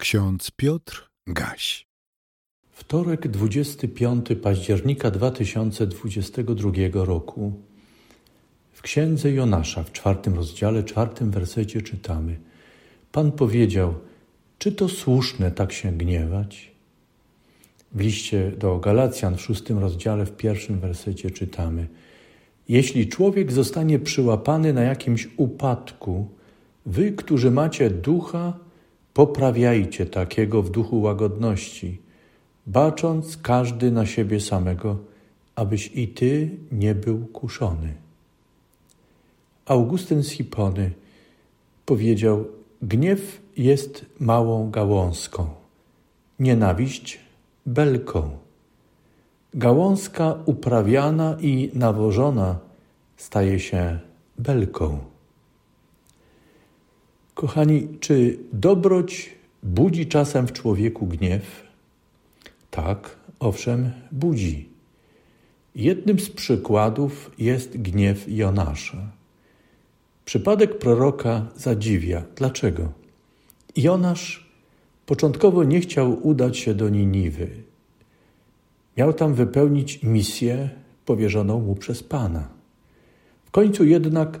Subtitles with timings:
[0.00, 1.86] Ksiądz Piotr Gaś.
[2.70, 7.52] Wtorek 25 października 2022 roku.
[8.72, 12.36] W księdze Jonasza w czwartym rozdziale, czwartym wersecie czytamy:
[13.12, 13.94] Pan powiedział:
[14.58, 16.72] Czy to słuszne tak się gniewać?
[17.92, 21.86] W liście do Galacjan w szóstym rozdziale, w pierwszym wersecie czytamy:
[22.68, 26.28] Jeśli człowiek zostanie przyłapany na jakimś upadku,
[26.86, 28.69] wy, którzy macie ducha,
[29.14, 31.98] Poprawiajcie takiego w duchu łagodności,
[32.66, 34.98] bacząc każdy na siebie samego,
[35.54, 37.94] abyś i ty nie był kuszony.
[39.66, 40.90] Augustyn z Hipony
[41.86, 42.44] powiedział:
[42.82, 45.46] Gniew jest małą gałązką,
[46.38, 47.20] nienawiść
[47.66, 48.30] belką.
[49.54, 52.58] Gałązka uprawiana i nawożona
[53.16, 53.98] staje się
[54.38, 54.98] belką.
[57.40, 59.30] Kochani, czy dobroć
[59.62, 61.62] budzi czasem w człowieku gniew?
[62.70, 64.68] Tak, owszem, budzi.
[65.74, 69.12] Jednym z przykładów jest gniew Jonasza.
[70.24, 72.22] Przypadek proroka zadziwia.
[72.36, 72.92] Dlaczego?
[73.76, 74.50] Jonasz
[75.06, 77.48] początkowo nie chciał udać się do Niniwy.
[78.96, 80.70] Miał tam wypełnić misję
[81.04, 82.48] powierzoną mu przez Pana.
[83.44, 84.40] W końcu jednak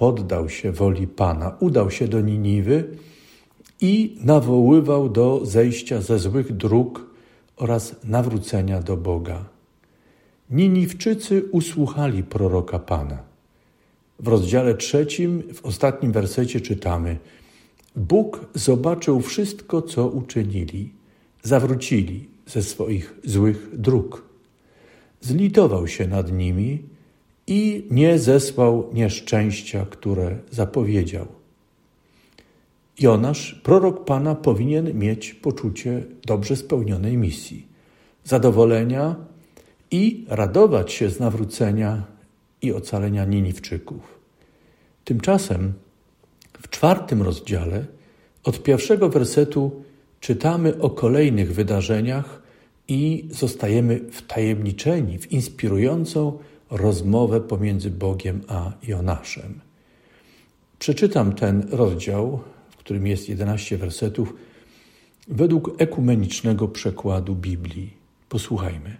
[0.00, 2.84] poddał się woli Pana, udał się do Niniwy
[3.80, 7.06] i nawoływał do zejścia ze złych dróg
[7.56, 9.44] oraz nawrócenia do Boga.
[10.50, 13.18] Niniwczycy usłuchali proroka Pana.
[14.18, 17.18] W rozdziale trzecim, w ostatnim wersecie czytamy:
[17.96, 20.92] Bóg zobaczył wszystko, co uczynili,
[21.42, 24.22] zawrócili ze swoich złych dróg.
[25.20, 26.89] Zlitował się nad nimi
[27.50, 31.26] i nie zesłał nieszczęścia, które zapowiedział.
[33.00, 37.66] Jonasz, prorok Pana, powinien mieć poczucie dobrze spełnionej misji,
[38.24, 39.16] zadowolenia
[39.90, 42.02] i radować się z nawrócenia
[42.62, 44.18] i ocalenia Niniwczyków.
[45.04, 45.72] Tymczasem
[46.62, 47.84] w czwartym rozdziale
[48.44, 49.82] od pierwszego wersetu
[50.20, 52.42] czytamy o kolejnych wydarzeniach
[52.88, 56.38] i zostajemy wtajemniczeni w inspirującą
[56.70, 59.60] rozmowę pomiędzy Bogiem a Jonaszem.
[60.78, 64.34] Przeczytam ten rozdział, w którym jest 11 wersetów,
[65.28, 67.94] według ekumenicznego przekładu Biblii.
[68.28, 68.96] Posłuchajmy.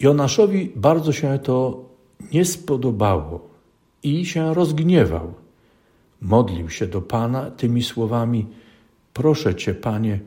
[0.00, 1.84] Jonaszowi bardzo się to
[2.32, 3.48] nie spodobało
[4.02, 5.34] i się rozgniewał.
[6.20, 8.46] Modlił się do Pana tymi słowami:
[9.14, 10.20] Proszę Cię, Panie,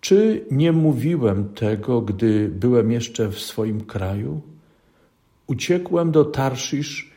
[0.00, 4.40] czy nie mówiłem tego, gdy byłem jeszcze w swoim kraju?
[5.46, 7.10] Uciekłem do Tarszisz,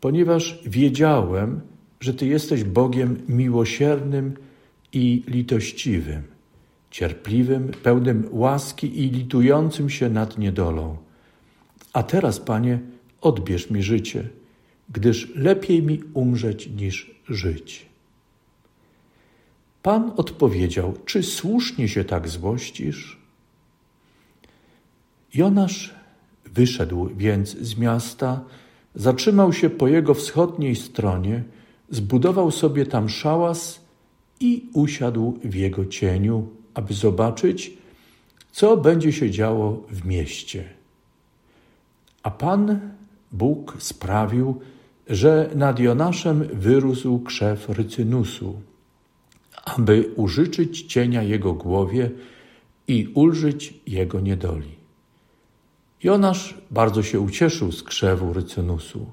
[0.00, 1.60] ponieważ wiedziałem,
[2.00, 4.34] że Ty jesteś Bogiem miłosiernym
[4.92, 6.22] i litościwym,
[6.90, 10.96] cierpliwym, pełnym łaski i litującym się nad niedolą.
[11.92, 12.78] A teraz, Panie,
[13.20, 14.28] odbierz mi życie,
[14.88, 17.86] gdyż lepiej mi umrzeć niż żyć.
[19.82, 23.18] Pan odpowiedział: Czy słusznie się tak złościsz?
[25.34, 25.94] Jonasz
[26.56, 28.40] Wyszedł więc z miasta,
[28.94, 31.44] zatrzymał się po jego wschodniej stronie,
[31.90, 33.80] zbudował sobie tam szałas
[34.40, 37.72] i usiadł w jego cieniu, aby zobaczyć,
[38.52, 40.64] co będzie się działo w mieście.
[42.22, 42.80] A Pan
[43.32, 44.60] Bóg sprawił,
[45.06, 48.60] że nad Jonaszem wyrósł krzew rycynusu,
[49.64, 52.10] aby użyczyć cienia jego głowie
[52.88, 54.85] i ulżyć jego niedoli.
[56.02, 59.06] Jonasz bardzo się ucieszył z krzewu rycynusu.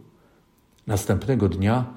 [0.87, 1.93] Następnego dnia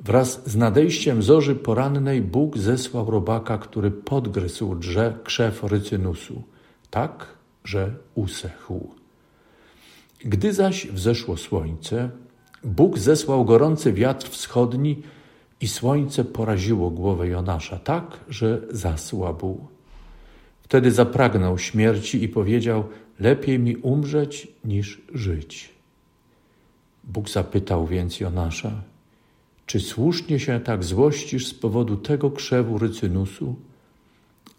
[0.00, 6.42] wraz z nadejściem zorzy porannej Bóg zesłał robaka, który podgryzł drze krzew rycynusu,
[6.90, 7.26] tak,
[7.64, 8.94] że usechł.
[10.24, 12.10] Gdy zaś wzeszło słońce,
[12.64, 15.02] Bóg zesłał gorący wiatr wschodni
[15.60, 19.66] i słońce poraziło głowę Jonasza tak, że zasłabł.
[20.62, 22.84] Wtedy zapragnął śmierci i powiedział:
[23.20, 25.70] Lepiej mi umrzeć niż żyć.
[27.04, 28.82] Bóg zapytał więc Jonasza:
[29.66, 33.56] Czy słusznie się tak złościsz z powodu tego krzewu rycynusu?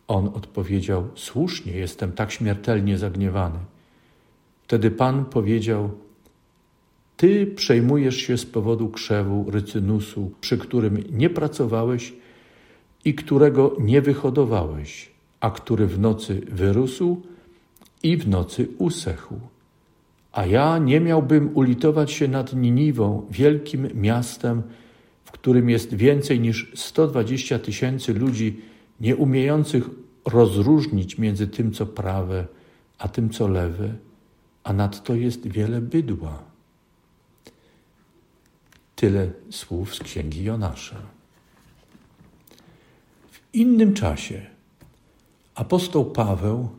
[0.07, 3.59] On odpowiedział: Słusznie jestem tak śmiertelnie zagniewany.
[4.63, 5.89] Wtedy Pan powiedział:
[7.17, 12.13] Ty przejmujesz się z powodu krzewu rycynusu, przy którym nie pracowałeś
[13.05, 17.21] i którego nie wyhodowałeś a który w nocy wyrósł
[18.07, 19.39] i w nocy usechł.
[20.31, 24.63] A ja nie miałbym ulitować się nad Niniwą, wielkim miastem,
[25.25, 28.61] w którym jest więcej niż 120 tysięcy ludzi
[28.99, 29.89] nie umiejących
[30.25, 32.47] rozróżnić między tym, co prawe,
[32.97, 33.93] a tym, co lewe,
[34.63, 36.43] a nadto jest wiele bydła.
[38.95, 40.97] Tyle słów z księgi Jonasza.
[43.31, 44.45] W innym czasie
[45.55, 46.69] apostoł Paweł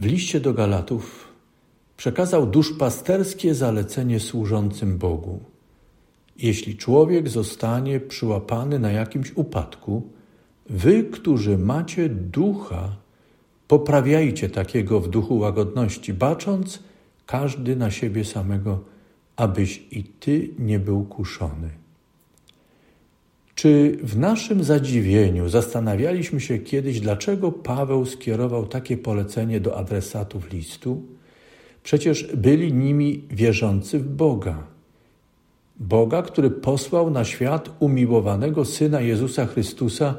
[0.00, 1.28] w liście do Galatów
[1.96, 5.40] przekazał duszpasterskie zalecenie służącym Bogu.
[6.36, 10.02] Jeśli człowiek zostanie przyłapany na jakimś upadku,
[10.70, 12.96] wy, którzy macie ducha,
[13.68, 16.82] poprawiajcie takiego w duchu łagodności, bacząc
[17.26, 18.84] każdy na siebie samego,
[19.36, 21.70] abyś i ty nie był kuszony.
[23.58, 31.02] Czy w naszym zadziwieniu zastanawialiśmy się kiedyś, dlaczego Paweł skierował takie polecenie do adresatów listu?
[31.82, 34.66] Przecież byli nimi wierzący w Boga.
[35.76, 40.14] Boga, który posłał na świat umiłowanego Syna Jezusa Chrystusa,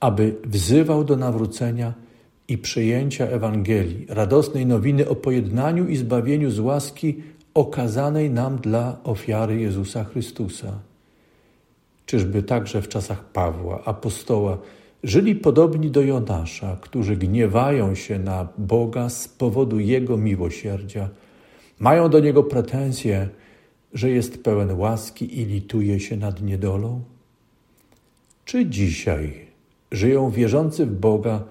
[0.00, 1.94] aby wzywał do nawrócenia
[2.48, 7.22] i przyjęcia Ewangelii, radosnej nowiny o pojednaniu i zbawieniu z łaski
[7.54, 10.91] okazanej nam dla ofiary Jezusa Chrystusa.
[12.12, 14.58] Czyżby także w czasach Pawła, apostoła,
[15.02, 21.08] żyli podobni do Jonasza, którzy gniewają się na Boga z powodu Jego miłosierdzia,
[21.80, 23.28] mają do Niego pretensje,
[23.94, 27.00] że jest pełen łaski i lituje się nad niedolą?
[28.44, 29.46] Czy dzisiaj
[29.92, 31.44] żyją wierzący w Boga,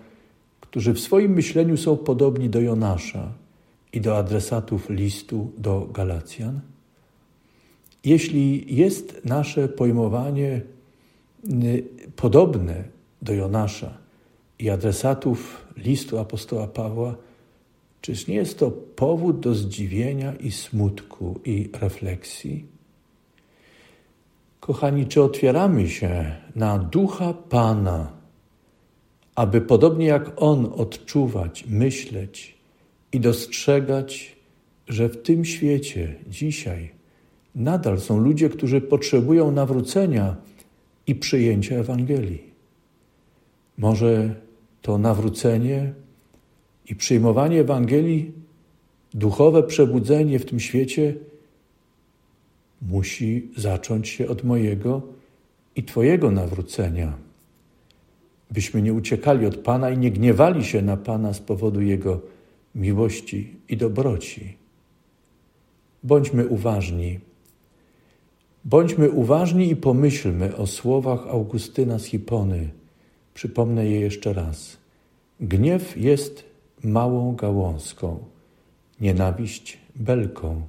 [0.60, 3.32] którzy w swoim myśleniu są podobni do Jonasza
[3.94, 6.71] i do adresatów listu do Galacjan?
[8.06, 10.62] Jeśli jest nasze pojmowanie
[12.16, 12.84] podobne
[13.22, 13.98] do Jonasza
[14.60, 17.16] i adresatów listu apostoła Pawła,
[18.02, 22.66] czyż nie jest to powód do zdziwienia i smutku i refleksji?
[24.60, 28.12] Kochani, czy otwieramy się na ducha Pana,
[29.36, 32.58] aby podobnie jak On odczuwać, myśleć
[33.12, 34.36] i dostrzegać,
[34.88, 37.01] że w tym świecie dzisiaj
[37.56, 40.36] nadal są ludzie, którzy potrzebują nawrócenia
[41.08, 42.44] i przyjęcia Ewangelii.
[43.78, 44.36] Może
[44.82, 45.94] to nawrócenie
[46.90, 48.32] i przyjmowanie Ewangelii,
[49.14, 51.16] duchowe przebudzenie w tym świecie
[52.82, 55.02] musi zacząć się od mojego
[55.76, 57.18] i Twojego nawrócenia,
[58.52, 62.22] byśmy nie uciekali od Pana i nie gniewali się na Pana z powodu Jego
[62.76, 64.58] miłości i dobroci.
[66.04, 67.20] Bądźmy uważni
[68.66, 72.70] Bądźmy uważni i pomyślmy o słowach Augustyna z Hipony.
[73.34, 74.78] Przypomnę je jeszcze raz.
[75.40, 76.44] Gniew jest
[76.84, 78.20] małą gałązką,
[79.02, 80.62] nienawiść belką.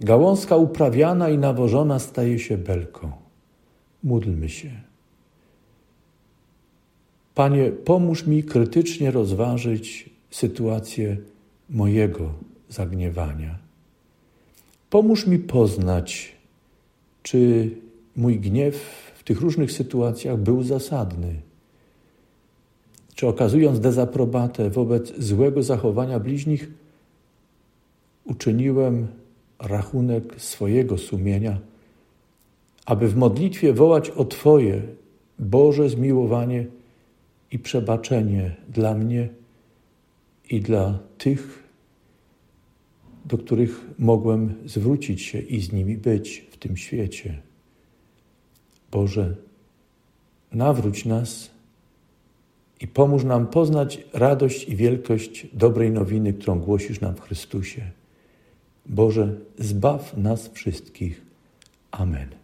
[0.00, 3.12] Gałązka uprawiana i nawożona staje się belką.
[4.04, 4.70] Módlmy się.
[7.34, 11.16] Panie, pomóż mi krytycznie rozważyć sytuację
[11.70, 12.32] mojego
[12.68, 13.58] zagniewania.
[14.90, 16.37] Pomóż mi poznać
[17.28, 17.70] czy
[18.16, 18.76] mój gniew
[19.18, 21.40] w tych różnych sytuacjach był zasadny?
[23.14, 26.70] Czy okazując dezaprobatę wobec złego zachowania bliźnich,
[28.24, 29.06] uczyniłem
[29.58, 31.58] rachunek swojego sumienia,
[32.86, 34.82] aby w modlitwie wołać o Twoje
[35.38, 36.66] Boże zmiłowanie
[37.52, 39.28] i przebaczenie dla mnie
[40.50, 41.62] i dla tych,
[43.24, 47.42] do których mogłem zwrócić się i z nimi być w tym świecie.
[48.90, 49.34] Boże,
[50.52, 51.50] nawróć nas
[52.80, 57.90] i pomóż nam poznać radość i wielkość dobrej nowiny, którą głosisz nam w Chrystusie.
[58.86, 61.22] Boże, zbaw nas wszystkich.
[61.90, 62.37] Amen.